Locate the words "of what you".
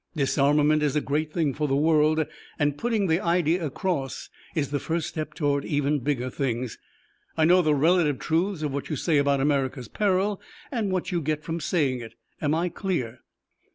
8.63-8.95